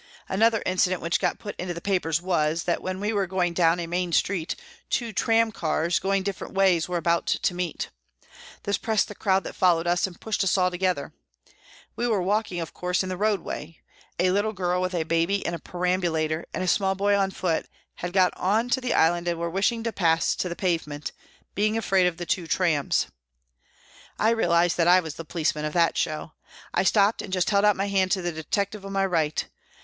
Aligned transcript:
Another 0.27 0.63
inci 0.65 0.87
dent 0.89 0.99
which 0.99 1.19
got 1.19 1.37
put 1.37 1.55
into 1.57 1.75
the 1.75 1.79
papers 1.79 2.19
was, 2.23 2.63
that 2.63 2.81
when 2.81 2.99
we 2.99 3.13
were 3.13 3.27
going 3.27 3.53
down 3.53 3.79
a 3.79 3.85
main 3.85 4.11
street, 4.11 4.55
two 4.89 5.13
tramcars, 5.13 5.99
going 5.99 6.23
different 6.23 6.55
ways, 6.55 6.89
were 6.89 6.97
about 6.97 7.27
to 7.27 7.53
meet. 7.53 7.91
This 8.63 8.79
pressed 8.79 9.09
the 9.09 9.13
crowd 9.13 9.43
that 9.43 9.53
followed 9.53 9.85
us 9.85 10.07
and 10.07 10.19
pushed 10.19 10.43
us 10.43 10.57
all 10.57 10.71
together. 10.71 11.13
We 11.95 12.07
were 12.07 12.19
walking, 12.19 12.59
of 12.59 12.73
course, 12.73 13.03
in 13.03 13.09
the 13.09 13.15
roadway. 13.15 13.77
A 14.17 14.31
little 14.31 14.53
girl 14.53 14.81
with 14.81 14.95
a 14.95 15.03
baby 15.03 15.35
in 15.45 15.53
a 15.53 15.59
perambulator 15.59 16.47
and 16.51 16.63
a 16.63 16.67
small 16.67 16.95
boy 16.95 17.15
on 17.15 17.29
foot 17.29 17.67
had 17.97 18.11
got 18.11 18.33
on 18.35 18.69
to 18.69 18.81
the 18.81 18.95
island 18.95 19.27
NEWCASTLE 19.27 19.35
213 19.35 19.35
and 19.35 19.39
were 19.39 19.55
wishing 19.55 19.83
to 19.83 19.93
pass 19.93 20.33
to 20.35 20.49
the 20.49 20.55
pavement, 20.55 21.11
being 21.53 21.77
afraid 21.77 22.07
of 22.07 22.17
the 22.17 22.25
two 22.25 22.47
trams. 22.47 23.05
I 24.17 24.31
realised 24.31 24.77
that 24.77 24.87
I 24.87 24.99
was 24.99 25.13
the 25.13 25.25
policeman 25.25 25.65
of 25.65 25.73
that 25.73 25.95
show. 25.95 26.31
I 26.73 26.81
stopped 26.81 27.21
and 27.21 27.31
just 27.31 27.51
held 27.51 27.65
out 27.65 27.75
my 27.75 27.87
hand 27.87 28.09
to 28.13 28.23
the 28.23 28.31
detective 28.31 28.83
on 28.83 28.93
my 28.93 29.05
right. 29.05 29.47